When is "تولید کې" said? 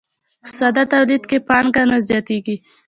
0.93-1.37